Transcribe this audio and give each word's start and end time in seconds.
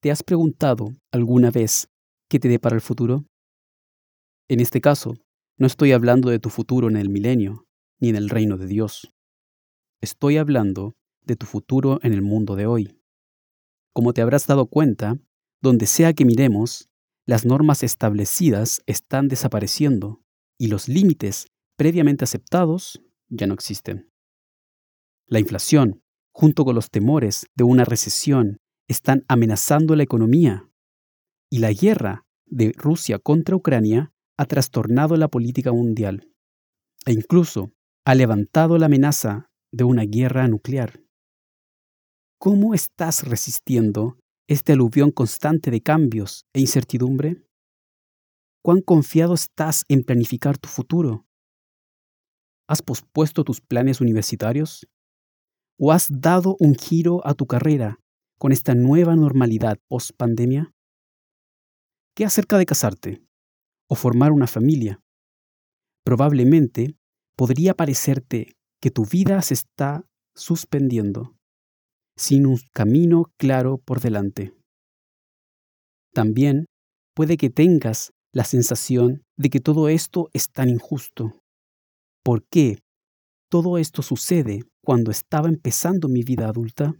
¿Te 0.00 0.12
has 0.12 0.22
preguntado 0.22 0.92
alguna 1.10 1.50
vez 1.50 1.88
qué 2.28 2.38
te 2.38 2.48
depara 2.48 2.76
el 2.76 2.80
futuro? 2.80 3.24
En 4.48 4.60
este 4.60 4.80
caso, 4.80 5.16
no 5.58 5.66
estoy 5.66 5.90
hablando 5.90 6.30
de 6.30 6.38
tu 6.38 6.50
futuro 6.50 6.88
en 6.88 6.96
el 6.96 7.08
milenio, 7.08 7.66
ni 7.98 8.10
en 8.10 8.14
el 8.14 8.30
reino 8.30 8.56
de 8.58 8.68
Dios. 8.68 9.12
Estoy 10.00 10.36
hablando 10.36 10.94
de 11.22 11.34
tu 11.34 11.46
futuro 11.46 11.98
en 12.04 12.12
el 12.12 12.22
mundo 12.22 12.54
de 12.54 12.66
hoy. 12.66 13.02
Como 13.92 14.12
te 14.12 14.22
habrás 14.22 14.46
dado 14.46 14.66
cuenta, 14.66 15.18
donde 15.60 15.86
sea 15.86 16.12
que 16.12 16.24
miremos, 16.24 16.88
las 17.26 17.44
normas 17.44 17.82
establecidas 17.82 18.82
están 18.86 19.26
desapareciendo 19.26 20.22
y 20.56 20.68
los 20.68 20.86
límites 20.86 21.48
previamente 21.76 22.22
aceptados 22.22 23.02
ya 23.28 23.48
no 23.48 23.54
existen. 23.54 24.12
La 25.26 25.40
inflación, 25.40 26.04
junto 26.32 26.64
con 26.64 26.76
los 26.76 26.88
temores 26.88 27.46
de 27.56 27.64
una 27.64 27.84
recesión, 27.84 28.58
están 28.88 29.24
amenazando 29.28 29.94
la 29.94 30.02
economía 30.02 30.68
y 31.50 31.58
la 31.58 31.72
guerra 31.72 32.26
de 32.46 32.72
Rusia 32.74 33.18
contra 33.18 33.54
Ucrania 33.54 34.12
ha 34.38 34.46
trastornado 34.46 35.16
la 35.16 35.28
política 35.28 35.72
mundial 35.72 36.32
e 37.04 37.12
incluso 37.12 37.72
ha 38.06 38.14
levantado 38.14 38.78
la 38.78 38.86
amenaza 38.86 39.50
de 39.70 39.84
una 39.84 40.04
guerra 40.04 40.48
nuclear. 40.48 41.04
¿Cómo 42.40 42.72
estás 42.72 43.28
resistiendo 43.28 44.18
este 44.48 44.72
aluvión 44.72 45.10
constante 45.10 45.70
de 45.70 45.82
cambios 45.82 46.46
e 46.54 46.60
incertidumbre? 46.60 47.44
¿Cuán 48.62 48.80
confiado 48.80 49.34
estás 49.34 49.84
en 49.88 50.02
planificar 50.02 50.56
tu 50.56 50.68
futuro? 50.68 51.26
¿Has 52.66 52.80
pospuesto 52.80 53.44
tus 53.44 53.60
planes 53.60 54.00
universitarios? 54.00 54.86
¿O 55.78 55.92
has 55.92 56.08
dado 56.10 56.56
un 56.58 56.74
giro 56.74 57.26
a 57.26 57.34
tu 57.34 57.46
carrera 57.46 57.98
con 58.38 58.52
esta 58.52 58.74
nueva 58.74 59.16
normalidad 59.16 59.78
post 59.88 60.12
pandemia? 60.16 60.72
¿Qué 62.14 62.24
acerca 62.24 62.56
de 62.56 62.66
casarte 62.66 63.22
o 63.88 63.94
formar 63.94 64.32
una 64.32 64.46
familia? 64.46 65.00
Probablemente 66.04 66.96
podría 67.36 67.74
parecerte 67.74 68.56
que 68.80 68.90
tu 68.90 69.04
vida 69.04 69.42
se 69.42 69.54
está 69.54 70.04
suspendiendo 70.34 71.34
sin 72.16 72.46
un 72.46 72.58
camino 72.72 73.32
claro 73.36 73.78
por 73.78 74.00
delante. 74.00 74.52
También 76.12 76.66
puede 77.14 77.36
que 77.36 77.50
tengas 77.50 78.12
la 78.32 78.44
sensación 78.44 79.22
de 79.36 79.50
que 79.50 79.60
todo 79.60 79.88
esto 79.88 80.28
es 80.32 80.50
tan 80.50 80.68
injusto. 80.68 81.40
¿Por 82.24 82.44
qué 82.48 82.78
todo 83.50 83.78
esto 83.78 84.02
sucede 84.02 84.62
cuando 84.84 85.10
estaba 85.10 85.48
empezando 85.48 86.08
mi 86.08 86.22
vida 86.22 86.48
adulta? 86.48 86.94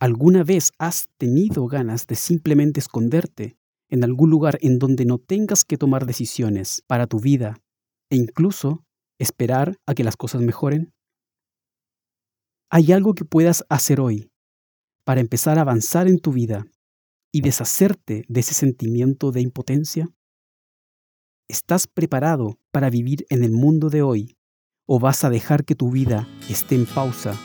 ¿Alguna 0.00 0.44
vez 0.44 0.72
has 0.78 1.08
tenido 1.18 1.66
ganas 1.66 2.06
de 2.06 2.14
simplemente 2.14 2.80
esconderte 2.80 3.58
en 3.90 4.02
algún 4.02 4.30
lugar 4.30 4.58
en 4.62 4.78
donde 4.78 5.04
no 5.04 5.18
tengas 5.18 5.62
que 5.62 5.76
tomar 5.76 6.06
decisiones 6.06 6.82
para 6.86 7.06
tu 7.06 7.20
vida 7.20 7.58
e 8.08 8.16
incluso 8.16 8.82
esperar 9.18 9.76
a 9.84 9.92
que 9.92 10.02
las 10.02 10.16
cosas 10.16 10.40
mejoren? 10.40 10.94
¿Hay 12.70 12.92
algo 12.92 13.14
que 13.14 13.26
puedas 13.26 13.66
hacer 13.68 14.00
hoy 14.00 14.30
para 15.04 15.20
empezar 15.20 15.58
a 15.58 15.62
avanzar 15.62 16.08
en 16.08 16.18
tu 16.18 16.32
vida 16.32 16.64
y 17.30 17.42
deshacerte 17.42 18.24
de 18.26 18.40
ese 18.40 18.54
sentimiento 18.54 19.32
de 19.32 19.42
impotencia? 19.42 20.08
¿Estás 21.46 21.86
preparado 21.86 22.58
para 22.70 22.88
vivir 22.88 23.26
en 23.28 23.44
el 23.44 23.52
mundo 23.52 23.90
de 23.90 24.00
hoy 24.00 24.38
o 24.86 24.98
vas 24.98 25.24
a 25.24 25.30
dejar 25.30 25.66
que 25.66 25.74
tu 25.74 25.90
vida 25.90 26.26
esté 26.48 26.74
en 26.74 26.86
pausa 26.86 27.38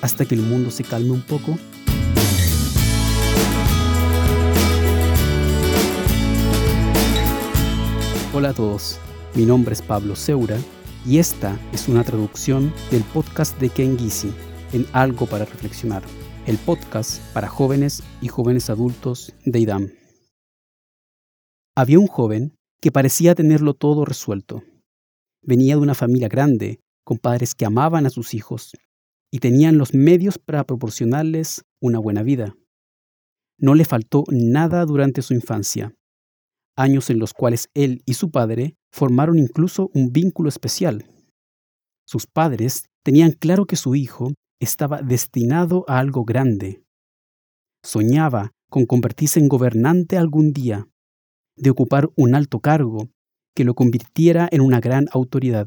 hasta 0.00 0.24
que 0.24 0.34
el 0.34 0.42
mundo 0.42 0.72
se 0.72 0.82
calme 0.82 1.12
un 1.12 1.22
poco? 1.22 1.56
Hola 8.42 8.50
a 8.50 8.54
todos, 8.54 8.98
mi 9.36 9.46
nombre 9.46 9.72
es 9.72 9.82
Pablo 9.82 10.16
Seura 10.16 10.58
y 11.06 11.18
esta 11.18 11.56
es 11.72 11.86
una 11.86 12.02
traducción 12.02 12.74
del 12.90 13.04
podcast 13.04 13.56
de 13.60 13.68
Ken 13.68 13.96
Gisi 13.96 14.32
en 14.72 14.84
Algo 14.92 15.26
para 15.26 15.44
Reflexionar, 15.44 16.02
el 16.48 16.58
podcast 16.58 17.22
para 17.34 17.46
jóvenes 17.46 18.02
y 18.20 18.26
jóvenes 18.26 18.68
adultos 18.68 19.32
de 19.44 19.60
IDAM. 19.60 19.92
Había 21.76 22.00
un 22.00 22.08
joven 22.08 22.56
que 22.80 22.90
parecía 22.90 23.36
tenerlo 23.36 23.74
todo 23.74 24.04
resuelto. 24.04 24.64
Venía 25.40 25.76
de 25.76 25.82
una 25.82 25.94
familia 25.94 26.26
grande, 26.26 26.80
con 27.04 27.18
padres 27.18 27.54
que 27.54 27.64
amaban 27.64 28.06
a 28.06 28.10
sus 28.10 28.34
hijos 28.34 28.72
y 29.30 29.38
tenían 29.38 29.78
los 29.78 29.94
medios 29.94 30.38
para 30.38 30.64
proporcionarles 30.64 31.62
una 31.80 32.00
buena 32.00 32.24
vida. 32.24 32.56
No 33.56 33.76
le 33.76 33.84
faltó 33.84 34.24
nada 34.32 34.84
durante 34.84 35.22
su 35.22 35.32
infancia, 35.32 35.94
años 36.76 37.10
en 37.10 37.18
los 37.18 37.32
cuales 37.34 37.68
él 37.74 38.02
y 38.06 38.14
su 38.14 38.30
padre 38.30 38.76
formaron 38.92 39.38
incluso 39.38 39.90
un 39.94 40.12
vínculo 40.12 40.48
especial. 40.48 41.06
Sus 42.06 42.26
padres 42.26 42.86
tenían 43.04 43.32
claro 43.32 43.66
que 43.66 43.76
su 43.76 43.94
hijo 43.94 44.34
estaba 44.60 45.02
destinado 45.02 45.84
a 45.88 45.98
algo 45.98 46.24
grande. 46.24 46.84
Soñaba 47.82 48.52
con 48.70 48.86
convertirse 48.86 49.40
en 49.40 49.48
gobernante 49.48 50.16
algún 50.16 50.52
día, 50.52 50.88
de 51.56 51.70
ocupar 51.70 52.10
un 52.16 52.34
alto 52.34 52.60
cargo 52.60 53.10
que 53.54 53.64
lo 53.64 53.74
convirtiera 53.74 54.48
en 54.50 54.62
una 54.62 54.80
gran 54.80 55.06
autoridad. 55.12 55.66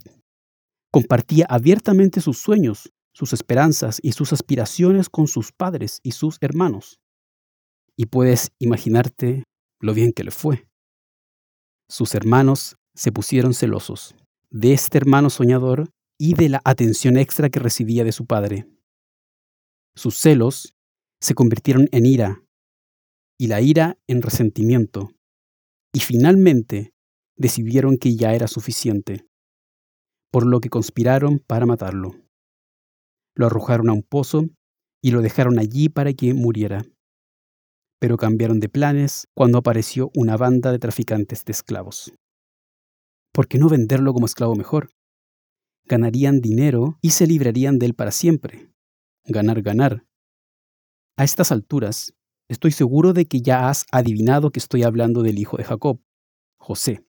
Compartía 0.91 1.45
abiertamente 1.49 2.21
sus 2.21 2.39
sueños, 2.39 2.91
sus 3.13 3.33
esperanzas 3.33 3.99
y 4.01 4.13
sus 4.13 4.33
aspiraciones 4.33 5.09
con 5.09 5.27
sus 5.27 5.51
padres 5.51 5.99
y 6.03 6.11
sus 6.11 6.37
hermanos. 6.41 6.99
Y 7.95 8.07
puedes 8.07 8.51
imaginarte 8.59 9.43
lo 9.79 9.93
bien 9.93 10.11
que 10.11 10.23
le 10.23 10.31
fue. 10.31 10.67
Sus 11.87 12.15
hermanos 12.15 12.77
se 12.95 13.11
pusieron 13.11 13.53
celosos 13.53 14.15
de 14.49 14.73
este 14.73 14.97
hermano 14.97 15.29
soñador 15.29 15.89
y 16.17 16.33
de 16.33 16.49
la 16.49 16.61
atención 16.63 17.17
extra 17.17 17.49
que 17.49 17.59
recibía 17.59 18.03
de 18.03 18.11
su 18.11 18.25
padre. 18.25 18.67
Sus 19.95 20.17
celos 20.17 20.75
se 21.19 21.35
convirtieron 21.35 21.87
en 21.91 22.05
ira 22.05 22.43
y 23.37 23.47
la 23.47 23.61
ira 23.61 23.97
en 24.07 24.21
resentimiento. 24.21 25.11
Y 25.93 25.99
finalmente 25.99 26.93
decidieron 27.37 27.97
que 27.97 28.15
ya 28.15 28.33
era 28.33 28.47
suficiente, 28.47 29.27
por 30.31 30.45
lo 30.45 30.59
que 30.59 30.69
conspiraron 30.69 31.39
para 31.39 31.65
matarlo. 31.65 32.15
Lo 33.35 33.47
arrojaron 33.47 33.89
a 33.89 33.93
un 33.93 34.03
pozo 34.03 34.45
y 35.01 35.11
lo 35.11 35.21
dejaron 35.21 35.59
allí 35.59 35.89
para 35.89 36.13
que 36.13 36.33
muriera. 36.33 36.83
Pero 37.99 38.17
cambiaron 38.17 38.59
de 38.59 38.69
planes 38.69 39.27
cuando 39.33 39.57
apareció 39.57 40.11
una 40.15 40.37
banda 40.37 40.71
de 40.71 40.79
traficantes 40.79 41.45
de 41.45 41.51
esclavos. 41.51 42.11
¿Por 43.33 43.47
qué 43.47 43.57
no 43.57 43.69
venderlo 43.69 44.13
como 44.13 44.25
esclavo 44.25 44.55
mejor? 44.55 44.89
Ganarían 45.85 46.39
dinero 46.39 46.97
y 47.01 47.11
se 47.11 47.27
librarían 47.27 47.79
de 47.79 47.87
él 47.87 47.93
para 47.93 48.11
siempre 48.11 48.69
ganar, 49.27 49.61
ganar. 49.61 50.05
A 51.17 51.23
estas 51.23 51.51
alturas, 51.51 52.13
estoy 52.49 52.71
seguro 52.71 53.13
de 53.13 53.25
que 53.25 53.41
ya 53.41 53.69
has 53.69 53.85
adivinado 53.91 54.51
que 54.51 54.59
estoy 54.59 54.83
hablando 54.83 55.23
del 55.23 55.39
hijo 55.39 55.57
de 55.57 55.63
Jacob, 55.63 56.01
José. 56.57 57.05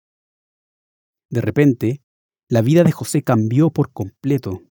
De 1.31 1.41
repente, 1.41 2.03
la 2.49 2.63
vida 2.63 2.85
de 2.85 2.93
José 2.93 3.23
cambió 3.23 3.71
por 3.71 3.93
completo. 3.93 4.63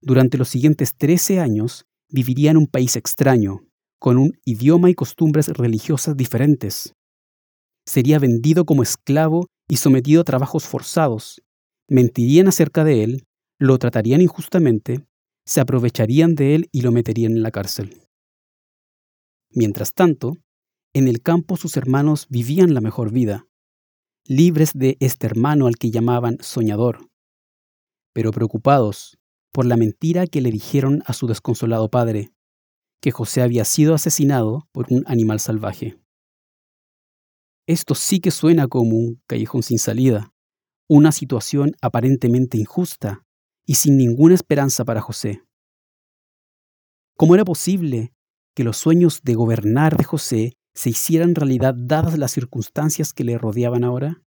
Durante 0.00 0.38
los 0.38 0.48
siguientes 0.48 0.96
trece 0.96 1.40
años 1.40 1.86
viviría 2.08 2.50
en 2.50 2.56
un 2.56 2.66
país 2.66 2.96
extraño, 2.96 3.66
con 4.04 4.18
un 4.18 4.32
idioma 4.44 4.90
y 4.90 4.94
costumbres 4.94 5.48
religiosas 5.48 6.14
diferentes. 6.14 6.92
Sería 7.88 8.18
vendido 8.18 8.66
como 8.66 8.82
esclavo 8.82 9.46
y 9.66 9.78
sometido 9.78 10.20
a 10.20 10.24
trabajos 10.24 10.64
forzados. 10.64 11.40
Mentirían 11.88 12.48
acerca 12.48 12.84
de 12.84 13.02
él, 13.02 13.24
lo 13.58 13.78
tratarían 13.78 14.20
injustamente 14.20 15.06
se 15.46 15.60
aprovecharían 15.60 16.34
de 16.34 16.54
él 16.54 16.68
y 16.70 16.82
lo 16.82 16.92
meterían 16.92 17.32
en 17.32 17.42
la 17.42 17.50
cárcel. 17.50 18.02
Mientras 19.50 19.94
tanto, 19.94 20.36
en 20.94 21.08
el 21.08 21.22
campo 21.22 21.56
sus 21.56 21.76
hermanos 21.78 22.26
vivían 22.28 22.74
la 22.74 22.82
mejor 22.82 23.10
vida, 23.10 23.46
libres 24.26 24.72
de 24.74 24.98
este 25.00 25.26
hermano 25.26 25.66
al 25.66 25.76
que 25.76 25.90
llamaban 25.90 26.36
soñador, 26.40 27.08
pero 28.12 28.32
preocupados 28.32 29.18
por 29.50 29.64
la 29.66 29.78
mentira 29.78 30.26
que 30.26 30.42
le 30.42 30.50
dijeron 30.50 31.02
a 31.06 31.14
su 31.14 31.26
desconsolado 31.26 31.88
padre, 31.88 32.33
que 33.04 33.10
José 33.10 33.42
había 33.42 33.66
sido 33.66 33.92
asesinado 33.92 34.66
por 34.72 34.86
un 34.88 35.04
animal 35.06 35.38
salvaje. 35.38 36.00
Esto 37.68 37.94
sí 37.94 38.18
que 38.18 38.30
suena 38.30 38.66
como 38.66 38.96
un 38.96 39.22
callejón 39.26 39.62
sin 39.62 39.78
salida, 39.78 40.32
una 40.88 41.12
situación 41.12 41.72
aparentemente 41.82 42.56
injusta 42.56 43.22
y 43.66 43.74
sin 43.74 43.98
ninguna 43.98 44.34
esperanza 44.34 44.86
para 44.86 45.02
José. 45.02 45.42
¿Cómo 47.14 47.34
era 47.34 47.44
posible 47.44 48.14
que 48.54 48.64
los 48.64 48.78
sueños 48.78 49.20
de 49.22 49.34
gobernar 49.34 49.98
de 49.98 50.04
José 50.04 50.52
se 50.72 50.88
hicieran 50.88 51.34
realidad 51.34 51.74
dadas 51.76 52.16
las 52.16 52.30
circunstancias 52.30 53.12
que 53.12 53.24
le 53.24 53.36
rodeaban 53.36 53.84
ahora? 53.84 54.22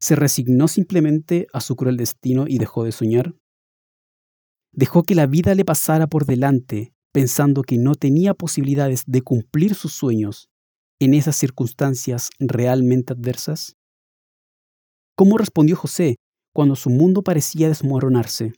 ¿Se 0.00 0.14
resignó 0.14 0.68
simplemente 0.68 1.48
a 1.52 1.60
su 1.60 1.74
cruel 1.74 1.96
destino 1.96 2.44
y 2.46 2.58
dejó 2.58 2.84
de 2.84 2.92
soñar? 2.92 3.34
¿Dejó 4.70 5.02
que 5.02 5.16
la 5.16 5.26
vida 5.26 5.56
le 5.56 5.64
pasara 5.64 6.06
por 6.06 6.24
delante 6.24 6.94
pensando 7.12 7.62
que 7.62 7.78
no 7.78 7.94
tenía 7.94 8.34
posibilidades 8.34 9.04
de 9.06 9.22
cumplir 9.22 9.74
sus 9.74 9.92
sueños 9.92 10.48
en 11.00 11.14
esas 11.14 11.36
circunstancias 11.36 12.30
realmente 12.38 13.12
adversas? 13.12 13.76
¿Cómo 15.16 15.38
respondió 15.38 15.76
José 15.76 16.16
cuando 16.54 16.76
su 16.76 16.90
mundo 16.90 17.22
parecía 17.22 17.68
desmoronarse? 17.68 18.52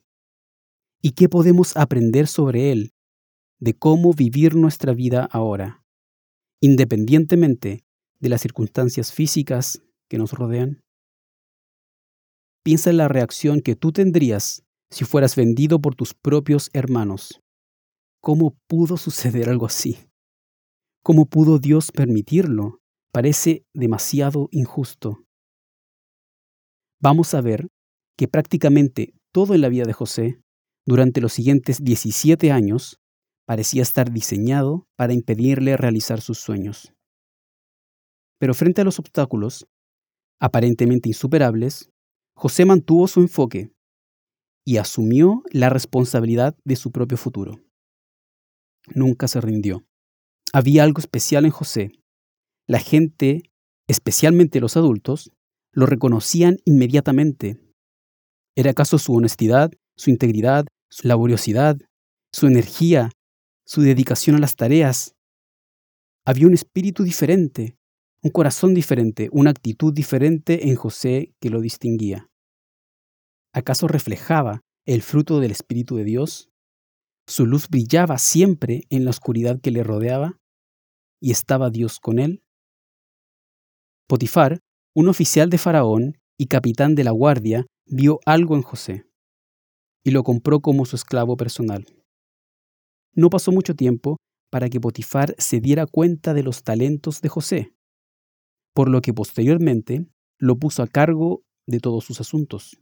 ¿Y 1.02 1.12
qué 1.12 1.29
podemos 1.29 1.76
aprender 1.76 2.26
sobre 2.26 2.73
él, 2.73 2.93
de 3.58 3.75
cómo 3.75 4.12
vivir 4.12 4.55
nuestra 4.55 4.93
vida 4.93 5.29
ahora, 5.31 5.82
independientemente 6.61 7.85
de 8.19 8.29
las 8.29 8.43
circunstancias 8.43 9.12
físicas 9.12 9.82
que 10.08 10.19
nos 10.19 10.32
rodean? 10.32 10.82
Piensa 12.62 12.91
en 12.91 12.99
la 12.99 13.08
reacción 13.08 13.62
que 13.62 13.75
tú 13.75 13.93
tendrías 13.93 14.62
si 14.91 15.05
fueras 15.05 15.37
vendido 15.37 15.81
por 15.81 15.94
tus 15.94 16.12
propios 16.12 16.69
hermanos. 16.75 17.41
¿Cómo 18.22 18.55
pudo 18.67 18.99
suceder 18.99 19.49
algo 19.49 19.64
así? 19.64 19.96
¿Cómo 21.02 21.25
pudo 21.25 21.58
Dios 21.58 21.90
permitirlo? 21.90 22.81
Parece 23.12 23.64
demasiado 23.72 24.49
injusto. 24.52 25.25
Vamos 27.00 27.32
a 27.32 27.40
ver 27.40 27.69
que 28.19 28.28
prácticamente 28.28 29.14
todo 29.32 29.55
en 29.55 29.62
la 29.62 29.70
vida 29.70 29.84
de 29.84 29.94
José, 29.94 30.43
durante 30.87 31.22
los 31.22 31.32
siguientes 31.32 31.82
17 31.82 32.52
años, 32.52 33.00
parecía 33.46 33.81
estar 33.81 34.12
diseñado 34.12 34.87
para 34.96 35.14
impedirle 35.14 35.78
realizar 35.78 36.20
sus 36.20 36.38
sueños. 36.38 36.93
Pero 38.38 38.52
frente 38.52 38.82
a 38.82 38.84
los 38.84 38.99
obstáculos, 38.99 39.66
aparentemente 40.38 41.08
insuperables, 41.08 41.90
José 42.34 42.66
mantuvo 42.66 43.08
su 43.08 43.20
enfoque 43.20 43.73
y 44.66 44.76
asumió 44.76 45.43
la 45.50 45.70
responsabilidad 45.70 46.55
de 46.64 46.76
su 46.76 46.93
propio 46.93 47.16
futuro. 47.16 47.58
Nunca 48.88 49.28
se 49.28 49.40
rindió. 49.40 49.84
Había 50.52 50.84
algo 50.84 51.00
especial 51.00 51.44
en 51.44 51.50
José. 51.50 51.92
La 52.66 52.78
gente, 52.78 53.42
especialmente 53.88 54.60
los 54.60 54.76
adultos, 54.76 55.30
lo 55.72 55.86
reconocían 55.86 56.58
inmediatamente. 56.64 57.58
¿Era 58.56 58.72
acaso 58.72 58.98
su 58.98 59.14
honestidad, 59.14 59.70
su 59.96 60.10
integridad, 60.10 60.66
su 60.90 61.06
laboriosidad, 61.06 61.78
su 62.32 62.46
energía, 62.46 63.10
su 63.64 63.82
dedicación 63.82 64.36
a 64.36 64.40
las 64.40 64.56
tareas? 64.56 65.14
Había 66.26 66.46
un 66.46 66.54
espíritu 66.54 67.04
diferente, 67.04 67.76
un 68.22 68.30
corazón 68.30 68.74
diferente, 68.74 69.28
una 69.32 69.50
actitud 69.50 69.92
diferente 69.94 70.68
en 70.68 70.76
José 70.76 71.32
que 71.40 71.50
lo 71.50 71.60
distinguía. 71.60 72.28
¿Acaso 73.52 73.88
reflejaba 73.88 74.60
el 74.84 75.02
fruto 75.02 75.40
del 75.40 75.50
Espíritu 75.50 75.96
de 75.96 76.04
Dios? 76.04 76.50
¿Su 77.30 77.46
luz 77.46 77.68
brillaba 77.68 78.18
siempre 78.18 78.88
en 78.90 79.04
la 79.04 79.10
oscuridad 79.10 79.60
que 79.60 79.70
le 79.70 79.84
rodeaba? 79.84 80.40
¿Y 81.20 81.30
estaba 81.30 81.70
Dios 81.70 82.00
con 82.00 82.18
él? 82.18 82.42
Potifar, 84.08 84.58
un 84.96 85.08
oficial 85.08 85.48
de 85.48 85.58
Faraón 85.58 86.18
y 86.36 86.46
capitán 86.46 86.96
de 86.96 87.04
la 87.04 87.12
guardia, 87.12 87.66
vio 87.86 88.18
algo 88.26 88.56
en 88.56 88.62
José 88.62 89.04
y 90.02 90.10
lo 90.10 90.24
compró 90.24 90.58
como 90.58 90.84
su 90.86 90.96
esclavo 90.96 91.36
personal. 91.36 91.86
No 93.14 93.30
pasó 93.30 93.52
mucho 93.52 93.76
tiempo 93.76 94.16
para 94.50 94.68
que 94.68 94.80
Potifar 94.80 95.36
se 95.38 95.60
diera 95.60 95.86
cuenta 95.86 96.34
de 96.34 96.42
los 96.42 96.64
talentos 96.64 97.20
de 97.20 97.28
José, 97.28 97.72
por 98.74 98.88
lo 98.88 99.02
que 99.02 99.14
posteriormente 99.14 100.04
lo 100.36 100.56
puso 100.56 100.82
a 100.82 100.88
cargo 100.88 101.44
de 101.68 101.78
todos 101.78 102.04
sus 102.04 102.20
asuntos. 102.20 102.80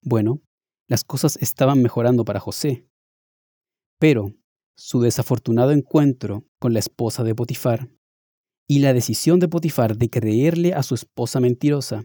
Bueno, 0.00 0.40
las 0.86 1.02
cosas 1.02 1.38
estaban 1.42 1.82
mejorando 1.82 2.24
para 2.24 2.38
José. 2.38 2.86
Pero 4.02 4.34
su 4.76 5.00
desafortunado 5.00 5.70
encuentro 5.70 6.44
con 6.58 6.72
la 6.72 6.80
esposa 6.80 7.22
de 7.22 7.36
Potifar 7.36 7.88
y 8.68 8.80
la 8.80 8.94
decisión 8.94 9.38
de 9.38 9.46
Potifar 9.46 9.96
de 9.96 10.10
creerle 10.10 10.74
a 10.74 10.82
su 10.82 10.96
esposa 10.96 11.38
mentirosa 11.38 12.02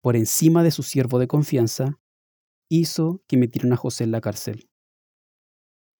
por 0.00 0.16
encima 0.16 0.62
de 0.62 0.70
su 0.70 0.82
siervo 0.82 1.18
de 1.18 1.26
confianza 1.26 2.00
hizo 2.70 3.22
que 3.28 3.36
metieran 3.36 3.74
a 3.74 3.76
José 3.76 4.04
en 4.04 4.12
la 4.12 4.22
cárcel. 4.22 4.70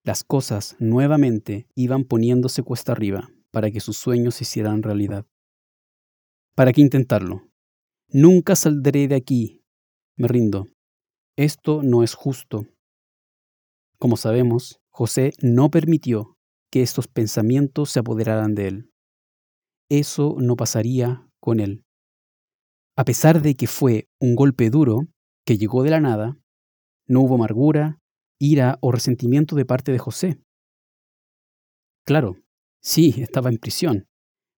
Las 0.03 0.25
cosas 0.25 0.77
nuevamente 0.79 1.69
iban 1.75 2.05
poniéndose 2.05 2.63
cuesta 2.63 2.93
arriba 2.93 3.29
para 3.51 3.71
que 3.71 3.81
sus 3.81 3.99
sueños 3.99 4.37
se 4.37 4.45
hicieran 4.45 4.83
realidad. 4.83 5.27
¿Para 6.55 6.73
qué 6.73 6.81
intentarlo? 6.81 7.51
Nunca 8.09 8.57
saldré 8.57 9.09
de 9.09 9.17
aquí. 9.17 9.63
Me 10.17 10.27
rindo. 10.27 10.69
Esto 11.37 11.83
no 11.83 12.03
es 12.03 12.15
justo. 12.15 12.67
Como 13.99 14.17
sabemos, 14.17 14.81
José 14.97 15.33
no 15.43 15.73
permitió 15.73 16.39
que 16.71 16.83
estos 16.83 17.09
pensamientos 17.09 17.91
se 17.91 17.99
apoderaran 17.99 18.55
de 18.55 18.69
él. 18.69 18.93
Eso 19.91 20.37
no 20.39 20.55
pasaría 20.55 21.29
con 21.41 21.59
él. 21.59 21.85
A 22.97 23.05
pesar 23.05 23.43
de 23.43 23.57
que 23.57 23.67
fue 23.67 24.09
un 24.21 24.37
golpe 24.37 24.71
duro, 24.71 25.09
que 25.45 25.59
llegó 25.59 25.83
de 25.83 25.91
la 25.91 25.99
nada, 25.99 26.39
no 27.09 27.23
hubo 27.23 27.35
amargura, 27.35 27.99
ira 28.39 28.79
o 28.81 28.93
resentimiento 28.93 29.57
de 29.57 29.65
parte 29.65 29.91
de 29.91 29.99
José. 29.99 30.41
Claro, 32.07 32.37
sí, 32.81 33.17
estaba 33.19 33.51
en 33.51 33.59
prisión, 33.59 34.07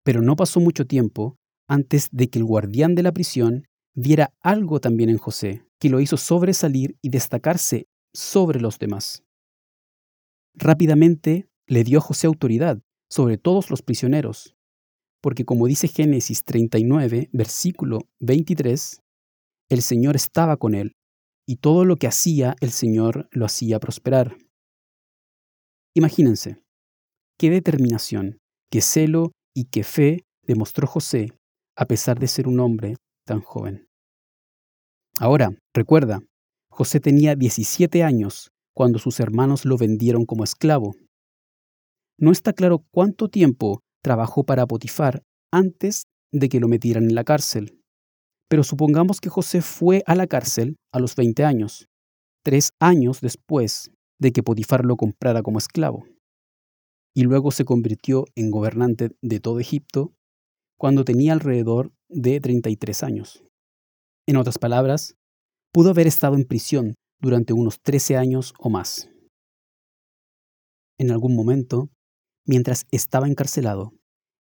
pero 0.04 0.20
no 0.20 0.36
pasó 0.36 0.60
mucho 0.60 0.86
tiempo 0.86 1.38
antes 1.66 2.10
de 2.12 2.28
que 2.28 2.40
el 2.40 2.44
guardián 2.44 2.94
de 2.94 3.02
la 3.02 3.12
prisión 3.12 3.64
viera 3.94 4.34
algo 4.42 4.80
también 4.80 5.08
en 5.08 5.16
José 5.16 5.64
que 5.80 5.88
lo 5.88 5.98
hizo 6.00 6.18
sobresalir 6.18 6.98
y 7.00 7.08
destacarse 7.08 7.88
sobre 8.12 8.60
los 8.60 8.78
demás. 8.78 9.25
Rápidamente 10.58 11.50
le 11.66 11.84
dio 11.84 12.00
José 12.00 12.26
autoridad 12.26 12.80
sobre 13.10 13.36
todos 13.36 13.68
los 13.70 13.82
prisioneros, 13.82 14.56
porque 15.20 15.44
como 15.44 15.66
dice 15.66 15.86
Génesis 15.86 16.44
39, 16.44 17.28
versículo 17.32 18.08
23, 18.20 19.02
el 19.68 19.82
Señor 19.82 20.16
estaba 20.16 20.56
con 20.56 20.74
él, 20.74 20.96
y 21.46 21.56
todo 21.56 21.84
lo 21.84 21.96
que 21.96 22.06
hacía 22.06 22.56
el 22.60 22.70
Señor 22.70 23.28
lo 23.32 23.44
hacía 23.44 23.78
prosperar. 23.78 24.38
Imagínense, 25.94 26.62
qué 27.38 27.50
determinación, 27.50 28.38
qué 28.70 28.80
celo 28.80 29.32
y 29.54 29.66
qué 29.66 29.84
fe 29.84 30.24
demostró 30.42 30.86
José 30.86 31.32
a 31.76 31.86
pesar 31.86 32.18
de 32.18 32.28
ser 32.28 32.48
un 32.48 32.60
hombre 32.60 32.96
tan 33.26 33.42
joven. 33.42 33.88
Ahora, 35.18 35.50
recuerda, 35.74 36.22
José 36.70 37.00
tenía 37.00 37.34
17 37.34 38.02
años 38.02 38.52
cuando 38.76 38.98
sus 38.98 39.20
hermanos 39.20 39.64
lo 39.64 39.78
vendieron 39.78 40.26
como 40.26 40.44
esclavo. 40.44 40.94
No 42.18 42.30
está 42.30 42.52
claro 42.52 42.84
cuánto 42.90 43.30
tiempo 43.30 43.80
trabajó 44.02 44.44
para 44.44 44.66
Potifar 44.66 45.22
antes 45.50 46.04
de 46.30 46.50
que 46.50 46.60
lo 46.60 46.68
metieran 46.68 47.04
en 47.04 47.14
la 47.14 47.24
cárcel. 47.24 47.80
Pero 48.50 48.62
supongamos 48.64 49.22
que 49.22 49.30
José 49.30 49.62
fue 49.62 50.02
a 50.06 50.14
la 50.14 50.26
cárcel 50.26 50.76
a 50.92 51.00
los 51.00 51.16
20 51.16 51.42
años, 51.42 51.88
tres 52.44 52.72
años 52.78 53.22
después 53.22 53.92
de 54.20 54.32
que 54.32 54.42
Potifar 54.42 54.84
lo 54.84 54.96
comprara 54.96 55.42
como 55.42 55.56
esclavo. 55.56 56.04
Y 57.14 57.22
luego 57.22 57.52
se 57.52 57.64
convirtió 57.64 58.26
en 58.34 58.50
gobernante 58.50 59.16
de 59.22 59.40
todo 59.40 59.58
Egipto 59.58 60.12
cuando 60.78 61.02
tenía 61.06 61.32
alrededor 61.32 61.92
de 62.10 62.40
33 62.40 63.02
años. 63.04 63.42
En 64.28 64.36
otras 64.36 64.58
palabras, 64.58 65.16
pudo 65.72 65.90
haber 65.90 66.06
estado 66.06 66.34
en 66.34 66.44
prisión 66.44 66.94
durante 67.20 67.52
unos 67.52 67.80
13 67.80 68.16
años 68.16 68.54
o 68.58 68.70
más. 68.70 69.08
En 70.98 71.10
algún 71.10 71.34
momento, 71.34 71.90
mientras 72.46 72.86
estaba 72.90 73.28
encarcelado, 73.28 73.92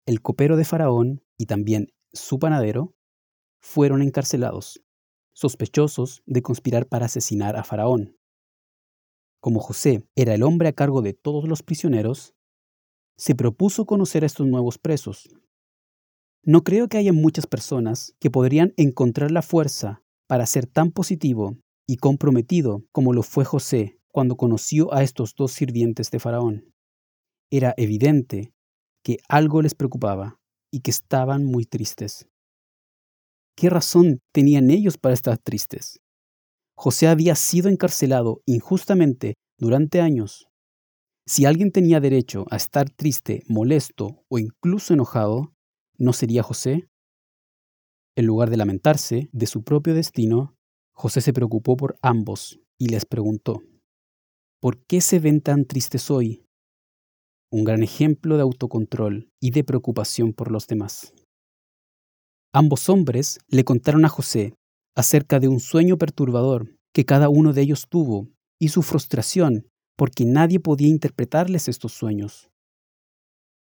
el 0.05 0.21
copero 0.21 0.57
de 0.57 0.65
Faraón 0.65 1.23
y 1.37 1.45
también 1.45 1.87
su 2.13 2.39
panadero 2.39 2.95
fueron 3.61 4.01
encarcelados, 4.01 4.81
sospechosos 5.33 6.23
de 6.25 6.41
conspirar 6.41 6.87
para 6.87 7.05
asesinar 7.05 7.55
a 7.55 7.63
Faraón. 7.63 8.17
Como 9.41 9.59
José 9.59 10.07
era 10.15 10.33
el 10.33 10.43
hombre 10.43 10.69
a 10.69 10.73
cargo 10.73 11.01
de 11.01 11.13
todos 11.13 11.47
los 11.47 11.63
prisioneros, 11.63 12.33
se 13.17 13.35
propuso 13.35 13.85
conocer 13.85 14.23
a 14.23 14.27
estos 14.27 14.47
nuevos 14.47 14.77
presos 14.77 15.29
no 16.43 16.63
creo 16.63 16.87
que 16.87 16.97
haya 16.97 17.13
muchas 17.13 17.47
personas 17.47 18.15
que 18.19 18.31
podrían 18.31 18.73
encontrar 18.77 19.31
la 19.31 19.41
fuerza 19.41 20.01
para 20.27 20.45
ser 20.45 20.65
tan 20.67 20.91
positivo 20.91 21.57
y 21.89 21.97
comprometido 21.97 22.85
como 22.91 23.13
lo 23.13 23.23
fue 23.23 23.45
José 23.45 23.97
cuando 24.09 24.37
conoció 24.37 24.93
a 24.93 25.01
estos 25.01 25.33
dos 25.33 25.53
sirvientes 25.53 26.11
de 26.11 26.19
Faraón. 26.19 26.71
Era 27.49 27.73
evidente 27.77 28.53
que 29.03 29.17
algo 29.27 29.63
les 29.63 29.73
preocupaba 29.73 30.39
y 30.71 30.81
que 30.81 30.91
estaban 30.91 31.43
muy 31.45 31.65
tristes. 31.65 32.27
¿Qué 33.55 33.71
razón 33.71 34.19
tenían 34.31 34.69
ellos 34.69 34.99
para 34.99 35.15
estar 35.15 35.39
tristes? 35.39 35.99
José 36.75 37.07
había 37.07 37.33
sido 37.33 37.69
encarcelado 37.69 38.43
injustamente 38.45 39.33
durante 39.57 39.99
años. 39.99 40.47
Si 41.25 41.45
alguien 41.45 41.71
tenía 41.71 41.99
derecho 41.99 42.45
a 42.51 42.57
estar 42.57 42.91
triste, 42.91 43.41
molesto 43.47 44.23
o 44.29 44.37
incluso 44.37 44.93
enojado, 44.93 45.55
¿no 45.97 46.13
sería 46.13 46.43
José? 46.43 46.87
En 48.15 48.27
lugar 48.27 48.51
de 48.51 48.57
lamentarse 48.57 49.27
de 49.31 49.47
su 49.47 49.63
propio 49.63 49.95
destino, 49.95 50.55
José 51.01 51.21
se 51.21 51.31
preocupó 51.31 51.77
por 51.77 51.97
ambos 52.01 52.59
y 52.77 52.89
les 52.89 53.05
preguntó, 53.05 53.63
¿por 54.59 54.85
qué 54.85 54.99
se 54.99 55.19
ven 55.19 55.39
tan 55.39 55.63
tristes 55.63 56.11
hoy? 56.11 56.43
un 57.49 57.63
gran 57.63 57.83
ejemplo 57.83 58.35
de 58.35 58.41
autocontrol 58.41 59.31
y 59.39 59.51
de 59.51 59.63
preocupación 59.63 60.33
por 60.33 60.51
los 60.51 60.67
demás. 60.67 61.13
Ambos 62.53 62.89
hombres 62.89 63.39
le 63.47 63.63
contaron 63.63 64.03
a 64.03 64.09
José 64.09 64.55
acerca 64.93 65.39
de 65.39 65.47
un 65.47 65.61
sueño 65.61 65.97
perturbador 65.97 66.75
que 66.93 67.05
cada 67.05 67.29
uno 67.29 67.53
de 67.53 67.61
ellos 67.61 67.87
tuvo 67.87 68.27
y 68.59 68.67
su 68.67 68.81
frustración 68.81 69.69
porque 69.95 70.25
nadie 70.25 70.59
podía 70.59 70.89
interpretarles 70.89 71.69
estos 71.69 71.93
sueños. 71.93 72.49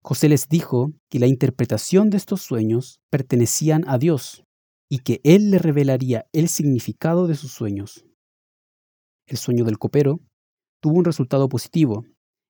José 0.05 0.29
les 0.29 0.51
dijo 0.51 0.93
que 1.09 1.19
la 1.19 1.29
interpretación 1.29 2.11
de 2.11 2.19
estos 2.19 2.43
sueños 2.43 3.01
pertenecían 3.11 3.89
a 3.89 3.97
Dios 3.97 4.45
y 4.93 4.99
que 4.99 5.23
Él 5.25 5.51
le 5.51 5.59
revelaría 5.59 6.27
el 6.35 6.51
significado 6.51 7.27
de 7.27 7.35
sus 7.35 7.51
sueños. 7.51 8.05
El 9.25 9.39
sueño 9.39 9.65
del 9.65 9.79
copero 9.79 10.21
tuvo 10.83 10.99
un 10.99 11.07
resultado 11.07 11.49
positivo. 11.49 12.05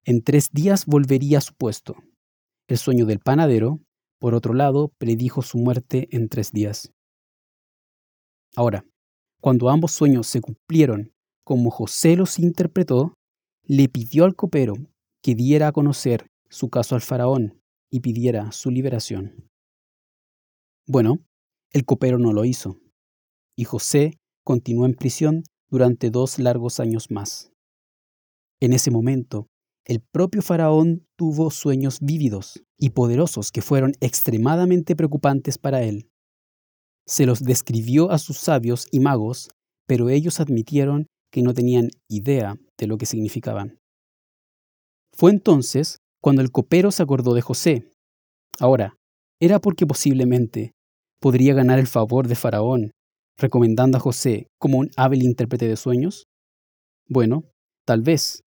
En 0.04 0.24
tres 0.24 0.50
días 0.50 0.86
volvería 0.86 1.38
a 1.38 1.40
su 1.40 1.54
puesto. 1.54 1.94
El 2.66 2.78
sueño 2.78 3.06
del 3.06 3.20
panadero, 3.20 3.78
por 4.18 4.34
otro 4.34 4.54
lado, 4.54 4.90
predijo 4.98 5.42
su 5.42 5.58
muerte 5.58 6.08
en 6.10 6.28
tres 6.28 6.50
días. 6.50 6.92
Ahora, 8.56 8.84
cuando 9.40 9.70
ambos 9.70 9.92
sueños 9.92 10.26
se 10.26 10.40
cumplieron 10.40 11.12
como 11.44 11.70
José 11.70 12.16
los 12.16 12.40
interpretó, 12.40 13.14
le 13.62 13.88
pidió 13.88 14.24
al 14.24 14.34
copero 14.34 14.74
que 15.22 15.36
diera 15.36 15.68
a 15.68 15.72
conocer 15.72 16.26
su 16.50 16.70
caso 16.70 16.96
al 16.96 17.02
faraón 17.02 17.62
y 17.88 18.00
pidiera 18.00 18.50
su 18.50 18.72
liberación. 18.72 19.48
Bueno, 20.88 21.20
el 21.72 21.84
copero 21.84 22.18
no 22.18 22.32
lo 22.32 22.44
hizo, 22.44 22.78
y 23.56 23.64
José 23.64 24.18
continuó 24.44 24.86
en 24.86 24.94
prisión 24.94 25.44
durante 25.70 26.10
dos 26.10 26.38
largos 26.38 26.80
años 26.80 27.10
más. 27.10 27.50
En 28.60 28.72
ese 28.72 28.90
momento, 28.90 29.48
el 29.84 30.00
propio 30.00 30.42
faraón 30.42 31.06
tuvo 31.16 31.50
sueños 31.50 31.98
vívidos 32.00 32.62
y 32.78 32.90
poderosos 32.90 33.50
que 33.50 33.62
fueron 33.62 33.92
extremadamente 34.00 34.94
preocupantes 34.94 35.58
para 35.58 35.82
él. 35.82 36.08
Se 37.06 37.26
los 37.26 37.42
describió 37.42 38.10
a 38.10 38.18
sus 38.18 38.36
sabios 38.38 38.86
y 38.92 39.00
magos, 39.00 39.50
pero 39.86 40.08
ellos 40.08 40.38
admitieron 40.40 41.06
que 41.32 41.42
no 41.42 41.54
tenían 41.54 41.88
idea 42.08 42.56
de 42.78 42.86
lo 42.86 42.98
que 42.98 43.06
significaban. 43.06 43.80
Fue 45.12 45.30
entonces 45.30 45.98
cuando 46.20 46.42
el 46.42 46.52
copero 46.52 46.90
se 46.92 47.02
acordó 47.02 47.34
de 47.34 47.42
José. 47.42 47.90
Ahora, 48.60 48.96
era 49.40 49.58
porque 49.58 49.86
posiblemente 49.86 50.72
podría 51.22 51.54
ganar 51.54 51.78
el 51.78 51.86
favor 51.86 52.26
de 52.26 52.34
Faraón, 52.34 52.90
recomendando 53.38 53.96
a 53.96 54.00
José 54.00 54.48
como 54.58 54.78
un 54.78 54.90
hábil 54.96 55.22
intérprete 55.22 55.68
de 55.68 55.76
sueños. 55.76 56.26
Bueno, 57.08 57.44
tal 57.86 58.02
vez. 58.02 58.42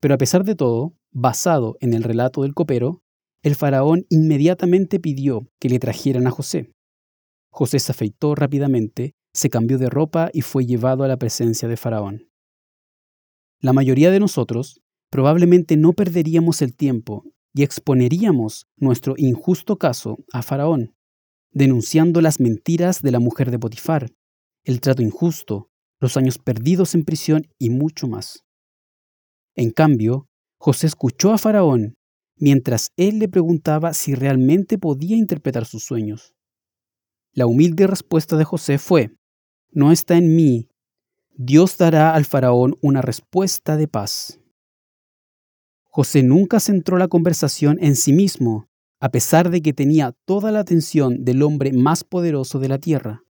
Pero 0.00 0.14
a 0.14 0.18
pesar 0.18 0.44
de 0.44 0.56
todo, 0.56 0.96
basado 1.12 1.76
en 1.80 1.94
el 1.94 2.02
relato 2.02 2.42
del 2.42 2.52
copero, 2.52 3.02
el 3.42 3.54
faraón 3.54 4.06
inmediatamente 4.10 4.98
pidió 4.98 5.48
que 5.60 5.68
le 5.68 5.78
trajeran 5.78 6.26
a 6.26 6.30
José. 6.30 6.72
José 7.50 7.78
se 7.78 7.92
afeitó 7.92 8.34
rápidamente, 8.34 9.14
se 9.32 9.48
cambió 9.48 9.78
de 9.78 9.88
ropa 9.88 10.30
y 10.32 10.42
fue 10.42 10.66
llevado 10.66 11.04
a 11.04 11.08
la 11.08 11.16
presencia 11.16 11.68
de 11.68 11.76
Faraón. 11.76 12.28
La 13.60 13.72
mayoría 13.72 14.10
de 14.10 14.20
nosotros 14.20 14.80
probablemente 15.10 15.76
no 15.76 15.92
perderíamos 15.92 16.60
el 16.60 16.74
tiempo 16.74 17.24
y 17.54 17.62
exponeríamos 17.62 18.66
nuestro 18.76 19.14
injusto 19.16 19.76
caso 19.76 20.18
a 20.32 20.42
Faraón, 20.42 20.94
denunciando 21.52 22.20
las 22.20 22.40
mentiras 22.40 23.02
de 23.02 23.10
la 23.10 23.20
mujer 23.20 23.50
de 23.50 23.58
Potifar, 23.58 24.10
el 24.64 24.80
trato 24.80 25.02
injusto, 25.02 25.68
los 26.00 26.16
años 26.16 26.38
perdidos 26.38 26.94
en 26.94 27.04
prisión 27.04 27.46
y 27.58 27.70
mucho 27.70 28.08
más. 28.08 28.44
En 29.54 29.70
cambio, 29.70 30.28
José 30.58 30.86
escuchó 30.86 31.32
a 31.32 31.38
Faraón 31.38 31.96
mientras 32.36 32.92
él 32.96 33.18
le 33.18 33.28
preguntaba 33.28 33.92
si 33.92 34.14
realmente 34.14 34.78
podía 34.78 35.16
interpretar 35.16 35.66
sus 35.66 35.84
sueños. 35.84 36.34
La 37.32 37.46
humilde 37.46 37.86
respuesta 37.86 38.36
de 38.36 38.44
José 38.44 38.78
fue, 38.78 39.14
no 39.70 39.92
está 39.92 40.16
en 40.16 40.34
mí. 40.34 40.68
Dios 41.36 41.76
dará 41.76 42.14
al 42.14 42.24
faraón 42.24 42.76
una 42.82 43.02
respuesta 43.02 43.76
de 43.76 43.86
paz. 43.86 44.40
José 45.84 46.22
nunca 46.22 46.60
centró 46.60 46.98
la 46.98 47.08
conversación 47.08 47.78
en 47.80 47.94
sí 47.94 48.12
mismo, 48.12 48.69
a 49.00 49.10
pesar 49.10 49.50
de 49.50 49.62
que 49.62 49.72
tenía 49.72 50.14
toda 50.26 50.52
la 50.52 50.60
atención 50.60 51.24
del 51.24 51.42
hombre 51.42 51.72
más 51.72 52.04
poderoso 52.04 52.58
de 52.58 52.68
la 52.68 52.78
tierra, 52.78 53.22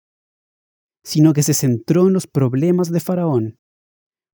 sino 1.05 1.33
que 1.33 1.45
se 1.45 1.55
centró 1.55 2.09
en 2.09 2.13
los 2.13 2.27
problemas 2.27 2.91
de 2.91 3.01
Faraón. 3.01 3.59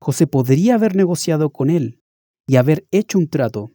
José 0.01 0.27
podría 0.27 0.75
haber 0.75 0.97
negociado 0.97 1.51
con 1.51 1.69
él 1.69 2.03
y 2.49 2.57
haber 2.57 2.87
hecho 2.91 3.19
un 3.19 3.29
trato. 3.29 3.71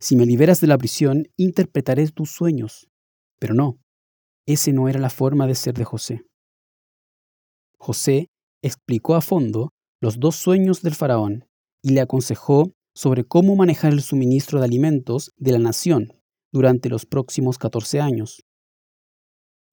Si 0.00 0.16
me 0.16 0.26
liberas 0.26 0.60
de 0.60 0.66
la 0.66 0.78
prisión, 0.78 1.28
interpretaré 1.36 2.08
tus 2.08 2.30
sueños. 2.30 2.88
Pero 3.38 3.54
no. 3.54 3.78
Ese 4.46 4.72
no 4.72 4.88
era 4.88 4.98
la 4.98 5.10
forma 5.10 5.46
de 5.46 5.54
ser 5.54 5.74
de 5.74 5.84
José. 5.84 6.22
José 7.78 8.28
explicó 8.62 9.14
a 9.14 9.20
fondo 9.20 9.70
los 10.00 10.18
dos 10.18 10.36
sueños 10.36 10.82
del 10.82 10.94
faraón 10.94 11.44
y 11.82 11.90
le 11.90 12.00
aconsejó 12.00 12.72
sobre 12.94 13.24
cómo 13.24 13.54
manejar 13.54 13.92
el 13.92 14.02
suministro 14.02 14.58
de 14.58 14.64
alimentos 14.64 15.32
de 15.36 15.52
la 15.52 15.58
nación 15.58 16.17
durante 16.52 16.88
los 16.88 17.06
próximos 17.06 17.58
14 17.58 18.00
años. 18.00 18.44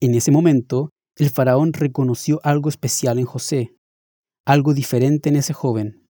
En 0.01 0.13
ese 0.15 0.32
momento, 0.32 0.89
el 1.15 1.29
faraón 1.29 1.74
reconoció 1.74 2.39
algo 2.44 2.70
especial 2.70 3.20
en 3.20 3.25
José, 3.25 3.77
algo 4.46 4.74
diferente 4.74 5.29
en 5.29 5.38
ese 5.38 5.53
joven. 5.53 6.05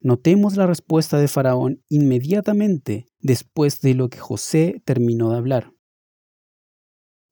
Notemos 0.00 0.56
la 0.56 0.66
respuesta 0.66 1.18
de 1.18 1.26
Faraón 1.26 1.82
inmediatamente 1.88 3.06
después 3.18 3.80
de 3.80 3.94
lo 3.94 4.08
que 4.08 4.18
José 4.18 4.82
terminó 4.84 5.30
de 5.30 5.38
hablar. 5.38 5.72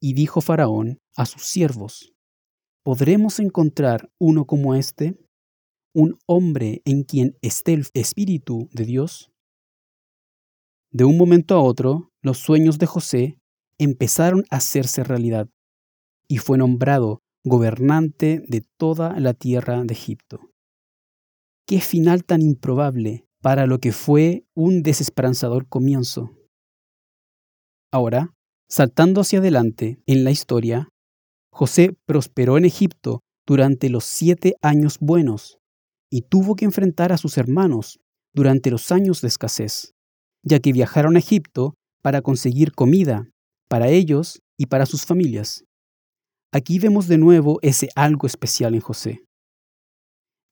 Y 0.01 0.15
dijo 0.15 0.41
Faraón 0.41 0.99
a 1.17 1.27
sus 1.27 1.45
siervos, 1.45 2.15
¿podremos 2.83 3.39
encontrar 3.39 4.11
uno 4.19 4.47
como 4.47 4.75
este? 4.75 5.17
¿Un 5.95 6.19
hombre 6.27 6.83
en 6.85 7.05
quien 7.05 7.37
esté 7.43 7.75
el 7.75 7.87
Espíritu 7.95 8.69
de 8.73 8.85
Dios? 8.85 9.31
De 10.95 11.05
un 11.05 11.19
momento 11.19 11.55
a 11.55 11.63
otro, 11.63 12.11
los 12.23 12.39
sueños 12.39 12.79
de 12.79 12.87
José 12.87 13.39
empezaron 13.79 14.45
a 14.51 14.57
hacerse 14.57 15.05
realidad 15.05 15.51
y 16.27 16.39
fue 16.39 16.57
nombrado 16.57 17.21
gobernante 17.45 18.43
de 18.49 18.65
toda 18.79 19.21
la 19.21 19.35
tierra 19.35 19.85
de 19.85 19.93
Egipto. 19.93 20.41
Qué 21.67 21.81
final 21.81 22.25
tan 22.25 22.41
improbable 22.41 23.27
para 23.43 23.67
lo 23.67 23.79
que 23.79 23.93
fue 23.93 24.47
un 24.55 24.83
desesperanzador 24.83 25.69
comienzo. 25.69 26.31
Ahora, 27.93 28.35
Saltando 28.69 29.21
hacia 29.21 29.39
adelante 29.39 30.03
en 30.07 30.25
la 30.25 30.31
historia, 30.31 30.89
José 31.53 31.97
prosperó 32.07 32.59
en 32.59 32.65
Egipto 32.65 33.21
durante 33.47 33.89
los 33.89 34.05
siete 34.05 34.57
años 34.63 34.99
buenos 35.01 35.59
y 36.11 36.23
tuvo 36.23 36.57
que 36.57 36.65
enfrentar 36.65 37.13
a 37.13 37.19
sus 37.19 37.37
hermanos 37.39 38.01
durante 38.35 38.73
los 38.73 38.91
años 38.91 39.21
de 39.21 39.29
escasez, 39.29 39.94
ya 40.45 40.61
que 40.61 40.73
viajaron 40.73 41.17
a 41.17 41.19
Egipto 41.19 41.75
para 42.03 42.23
conseguir 42.23 42.73
comida 42.73 43.29
para 43.69 43.89
ellos 43.89 44.41
y 44.57 44.67
para 44.67 44.87
sus 44.87 45.05
familias. 45.05 45.65
Aquí 46.53 46.79
vemos 46.79 47.09
de 47.09 47.19
nuevo 47.19 47.59
ese 47.63 47.89
algo 47.97 48.27
especial 48.27 48.75
en 48.75 48.81
José. 48.81 49.25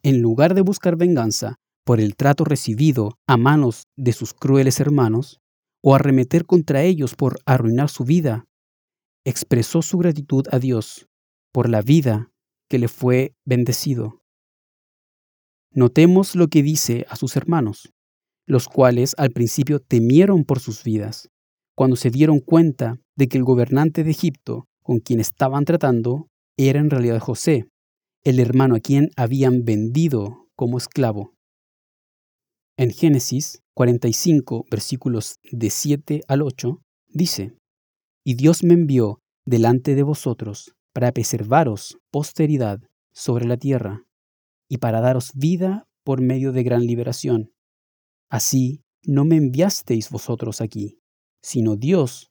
En 0.02 0.20
lugar 0.20 0.54
de 0.54 0.62
buscar 0.62 0.96
venganza 0.96 1.56
por 1.84 2.00
el 2.00 2.16
trato 2.16 2.44
recibido 2.44 3.18
a 3.28 3.36
manos 3.36 3.84
de 3.96 4.12
sus 4.12 4.34
crueles 4.34 4.80
hermanos, 4.80 5.40
o 5.82 5.94
arremeter 5.94 6.46
contra 6.46 6.82
ellos 6.82 7.14
por 7.14 7.40
arruinar 7.44 7.88
su 7.88 8.04
vida, 8.04 8.44
expresó 9.24 9.82
su 9.82 9.98
gratitud 9.98 10.46
a 10.50 10.58
Dios 10.58 11.08
por 11.52 11.68
la 11.68 11.82
vida 11.82 12.30
que 12.68 12.78
le 12.78 12.88
fue 12.88 13.34
bendecido. 13.44 14.22
Notemos 15.72 16.36
lo 16.36 16.48
que 16.48 16.62
dice 16.62 17.06
a 17.08 17.16
sus 17.16 17.36
hermanos, 17.36 17.92
los 18.46 18.68
cuales 18.68 19.14
al 19.18 19.30
principio 19.30 19.80
temieron 19.80 20.44
por 20.44 20.60
sus 20.60 20.82
vidas, 20.82 21.28
cuando 21.74 21.96
se 21.96 22.10
dieron 22.10 22.40
cuenta 22.40 22.98
de 23.16 23.28
que 23.28 23.38
el 23.38 23.44
gobernante 23.44 24.04
de 24.04 24.10
Egipto 24.10 24.66
con 24.82 24.98
quien 24.98 25.20
estaban 25.20 25.64
tratando 25.64 26.28
era 26.56 26.80
en 26.80 26.90
realidad 26.90 27.20
José, 27.20 27.68
el 28.24 28.40
hermano 28.40 28.76
a 28.76 28.80
quien 28.80 29.10
habían 29.16 29.64
vendido 29.64 30.48
como 30.54 30.78
esclavo. 30.78 31.34
En 32.76 32.90
Génesis 32.90 33.62
45, 33.74 34.64
versículos 34.70 35.38
de 35.50 35.70
7 35.70 36.22
al 36.28 36.42
8, 36.42 36.80
dice, 37.08 37.56
Y 38.24 38.34
Dios 38.34 38.64
me 38.64 38.74
envió 38.74 39.20
delante 39.46 39.94
de 39.94 40.02
vosotros 40.02 40.74
para 40.92 41.12
preservaros 41.12 41.98
posteridad 42.10 42.80
sobre 43.12 43.46
la 43.46 43.56
tierra 43.56 44.04
y 44.68 44.78
para 44.78 45.00
daros 45.00 45.32
vida 45.34 45.86
por 46.04 46.20
medio 46.20 46.52
de 46.52 46.62
gran 46.62 46.86
liberación. 46.86 47.52
Así 48.32 48.80
no 49.04 49.24
me 49.24 49.36
enviasteis 49.36 50.10
vosotros 50.10 50.60
aquí, 50.60 50.98
sino 51.42 51.76
Dios, 51.76 52.30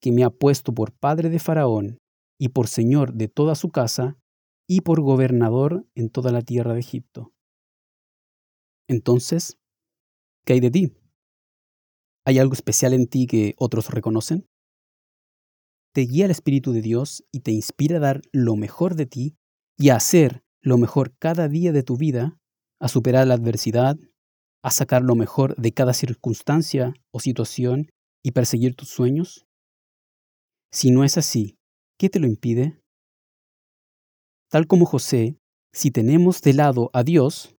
que 0.00 0.10
me 0.10 0.24
ha 0.24 0.30
puesto 0.30 0.72
por 0.72 0.92
padre 0.92 1.28
de 1.28 1.38
Faraón 1.38 1.98
y 2.40 2.48
por 2.48 2.66
señor 2.66 3.12
de 3.12 3.28
toda 3.28 3.54
su 3.54 3.70
casa 3.70 4.16
y 4.66 4.80
por 4.80 5.02
gobernador 5.02 5.86
en 5.94 6.08
toda 6.08 6.32
la 6.32 6.40
tierra 6.40 6.72
de 6.72 6.80
Egipto. 6.80 7.32
Entonces 8.88 9.58
¿Qué 10.44 10.52
hay 10.52 10.60
de 10.60 10.70
ti? 10.70 10.92
¿Hay 12.26 12.38
algo 12.38 12.52
especial 12.52 12.92
en 12.92 13.06
ti 13.06 13.26
que 13.26 13.54
otros 13.56 13.88
reconocen? 13.88 14.46
Te 15.94 16.02
guía 16.02 16.26
el 16.26 16.30
Espíritu 16.30 16.72
de 16.72 16.82
Dios 16.82 17.24
y 17.32 17.40
te 17.40 17.50
inspira 17.50 17.96
a 17.96 18.00
dar 18.00 18.22
lo 18.32 18.56
mejor 18.56 18.94
de 18.94 19.06
ti 19.06 19.36
y 19.78 19.88
a 19.88 19.96
hacer 19.96 20.44
lo 20.60 20.76
mejor 20.76 21.16
cada 21.18 21.48
día 21.48 21.72
de 21.72 21.82
tu 21.82 21.96
vida, 21.96 22.38
a 22.78 22.88
superar 22.88 23.26
la 23.26 23.34
adversidad, 23.34 23.96
a 24.64 24.70
sacar 24.70 25.02
lo 25.02 25.14
mejor 25.14 25.54
de 25.56 25.72
cada 25.72 25.92
circunstancia 25.92 26.94
o 27.12 27.20
situación 27.20 27.90
y 28.22 28.32
perseguir 28.32 28.74
tus 28.74 28.88
sueños? 28.88 29.46
Si 30.72 30.90
no 30.90 31.04
es 31.04 31.18
así, 31.18 31.58
¿qué 31.98 32.08
te 32.08 32.18
lo 32.18 32.26
impide? 32.26 32.80
Tal 34.50 34.66
como 34.66 34.86
José, 34.86 35.36
si 35.74 35.90
tenemos 35.90 36.40
de 36.40 36.54
lado 36.54 36.88
a 36.94 37.02
Dios, 37.02 37.54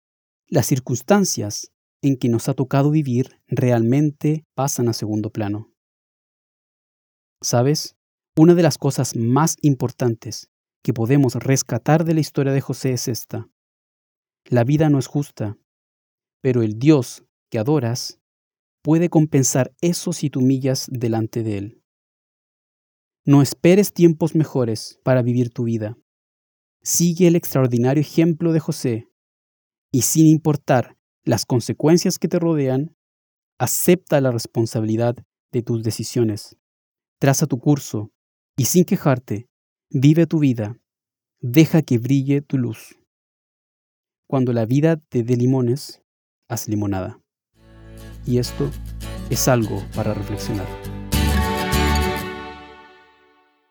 las 0.48 0.64
circunstancias 0.64 1.70
en 2.00 2.16
que 2.16 2.30
nos 2.30 2.48
ha 2.48 2.54
tocado 2.54 2.90
vivir 2.90 3.38
realmente 3.48 4.46
pasan 4.54 4.88
a 4.88 4.94
segundo 4.94 5.28
plano. 5.28 5.74
¿Sabes? 7.42 7.96
Una 8.34 8.54
de 8.54 8.62
las 8.62 8.78
cosas 8.78 9.14
más 9.14 9.56
importantes 9.60 10.48
que 10.82 10.94
podemos 10.94 11.34
rescatar 11.34 12.04
de 12.04 12.14
la 12.14 12.20
historia 12.20 12.52
de 12.54 12.62
José 12.62 12.92
es 12.92 13.08
esta. 13.08 13.50
La 14.46 14.64
vida 14.64 14.88
no 14.88 14.98
es 14.98 15.06
justa, 15.06 15.58
pero 16.44 16.62
el 16.62 16.78
Dios 16.78 17.24
que 17.50 17.58
adoras 17.58 18.20
puede 18.82 19.08
compensar 19.08 19.74
eso 19.80 20.12
si 20.12 20.28
te 20.28 20.38
humillas 20.38 20.88
delante 20.92 21.42
de 21.42 21.56
Él. 21.56 21.82
No 23.24 23.40
esperes 23.40 23.94
tiempos 23.94 24.34
mejores 24.34 25.00
para 25.04 25.22
vivir 25.22 25.48
tu 25.48 25.64
vida. 25.64 25.96
Sigue 26.82 27.28
el 27.28 27.34
extraordinario 27.34 28.02
ejemplo 28.02 28.52
de 28.52 28.60
José 28.60 29.08
y 29.90 30.02
sin 30.02 30.26
importar 30.26 30.98
las 31.24 31.46
consecuencias 31.46 32.18
que 32.18 32.28
te 32.28 32.38
rodean, 32.38 32.94
acepta 33.58 34.20
la 34.20 34.30
responsabilidad 34.30 35.16
de 35.50 35.62
tus 35.62 35.82
decisiones. 35.82 36.58
Traza 37.18 37.46
tu 37.46 37.58
curso 37.58 38.12
y 38.54 38.66
sin 38.66 38.84
quejarte, 38.84 39.48
vive 39.88 40.26
tu 40.26 40.40
vida. 40.40 40.78
Deja 41.40 41.80
que 41.80 41.96
brille 41.96 42.42
tu 42.42 42.58
luz. 42.58 42.98
Cuando 44.28 44.52
la 44.52 44.66
vida 44.66 44.98
te 45.08 45.22
dé 45.22 45.36
limones, 45.36 46.03
haz 46.48 46.68
limonada. 46.68 47.18
Y 48.26 48.38
esto 48.38 48.70
es 49.30 49.48
algo 49.48 49.82
para 49.94 50.14
reflexionar. 50.14 50.66